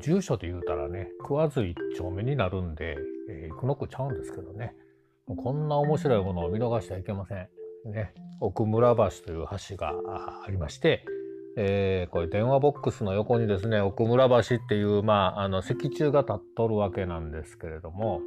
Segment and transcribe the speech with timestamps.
[0.00, 2.96] 住所で言うたらね、食わず一丁目になるんで、
[3.28, 4.74] えー、行くのくちゃうんですけどね。
[5.26, 7.48] こんな面白いものを見逃してはいけません。
[7.92, 9.94] ね、奥村橋という橋が
[10.44, 11.04] ありまして、
[11.56, 18.20] えー、これ電話ボックスの横にですね、奥村橋っていう、まあ、あの、石柱が立っとるわけなんですけれども、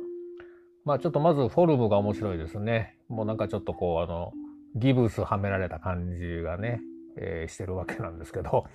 [0.85, 2.97] まあちょっとまずフォルムが面白いですね。
[3.07, 4.33] もうなんかちょっとこう、あの、
[4.75, 6.81] ギブスはめられた感じがね、
[7.17, 8.65] えー、してるわけなんですけど、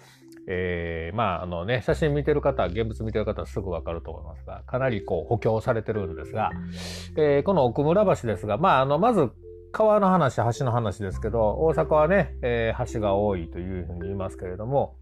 [0.46, 6.50] えー、まああのね、写真見てる方、現物見てる方はすぐわかると思いますが、かなりこう補強されてるんですが、
[7.16, 9.30] えー、この奥村橋ですが、まああの、まず
[9.72, 14.96] 川の話、橋の話ですけど、大阪はね、えー、橋が多いというふうに言いますけれども、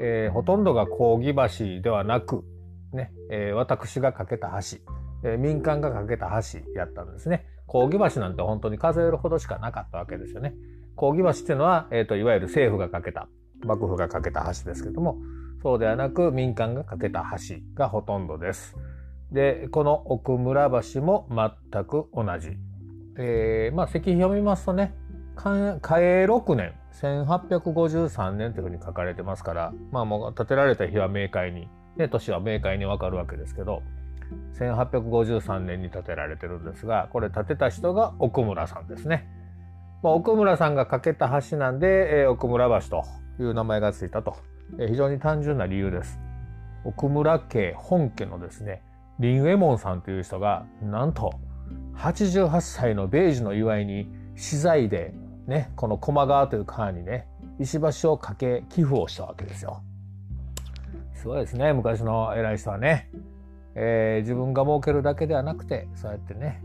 [0.00, 1.34] えー、ほとんどが講義
[1.76, 2.44] 橋ではなく、
[2.92, 4.78] ね、えー、私が架けた橋、
[5.24, 7.46] えー、民間が架けた橋やったんですね。
[7.66, 10.54] 講義橋なんて本当に数えるほどしかなかったわけですよね。
[10.96, 13.28] 講義橋っていうのは、えっ、ー、と、いわゆる政府が架けた、
[13.64, 15.18] 幕府が架けた橋ですけども、
[15.62, 18.76] そうではなく民間が架けた橋がほとんどです。
[19.30, 22.56] で、この奥村橋も全く同じ。
[23.18, 24.94] えー、まあ、石碑を見ますとね、
[25.36, 33.82] 嘉永6年、1853年というふうに書かれてますから、まあもう建てられた日は明快に、ね、年は明快にわかるわけですけど、
[34.58, 39.28] 1853年に建てられてるんですが、これ建てた人が奥村さんですね。
[40.02, 43.04] まあ、奥村さんが架けた橋なんで、えー、奥村橋と
[43.42, 44.36] いう名前がついたと、
[44.78, 46.20] え、非常に単純な理由です。
[46.84, 48.82] 奥村家本家のですね、
[49.18, 51.34] 林右衛門さんという人が、なんと
[51.96, 55.14] 88歳の米寿の祝いに資材で
[55.46, 57.26] ね、この駒川という川にね、
[57.58, 59.82] 石橋を架け寄付をしたわけですよ。
[61.14, 63.10] すごいですね、昔の偉い人はね。
[63.74, 66.62] えー、自分が儲けるだけではなくて、そうやってね、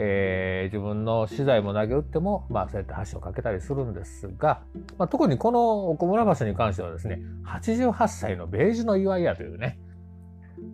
[0.00, 4.62] えー、自分の資材も投げ打っても、まあ、そうやって橋を架けたりするんですが、
[4.96, 9.80] まあ、特にこの奥村橋に関してはですね、88歳の米寿の祝いやというね、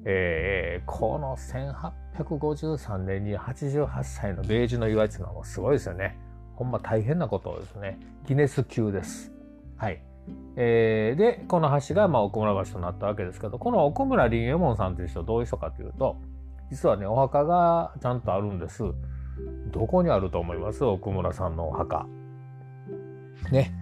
[0.05, 1.39] えー、この
[2.19, 6.19] 1853年に88歳の米寿の祝いっていうのはもうすごいですよね。
[6.57, 7.99] ほんま大変なことですね。
[8.27, 9.33] ギネス級です。
[9.79, 10.03] はい。
[10.57, 16.19] えー、で、この橋がまあ奥村橋となったわけですけど、この奥村林右衛門さんという人どういう人かというと、
[16.71, 18.83] 実はね、お墓がちゃんとあるんです。
[19.73, 20.85] どこにあると思います？
[20.85, 22.07] 奥村さんのお墓。
[23.51, 23.73] ね。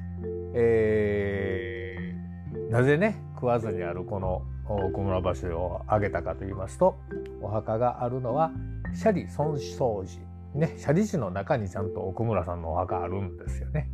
[0.54, 6.98] えー、なぜね、食わずにあるこの奥村橋を挙げたかと言いますと、
[7.40, 8.50] お墓があるのは、
[8.94, 10.22] シャリ孫宗寺。
[10.54, 13.88] ね、シャリ市の中にちゃんと奥村さんのお墓あるんですよね。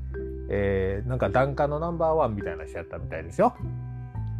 [0.50, 3.54] えー、なんか檀家のナンバーワンみたいな人やったみたいですよ。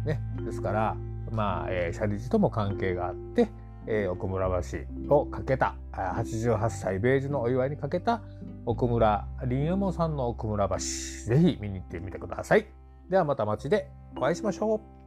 [0.05, 0.97] ね、ですから、
[1.31, 3.47] まあ、えー、シャリジとも関係があって、
[3.87, 8.21] えー、奥村橋をかけた、88歳米寿のお祝いにかけた
[8.65, 12.67] 奥村林右衛門さんの奥村橋、是非見に行ってみてください。
[13.09, 14.98] ではまた街でお会いしましょう。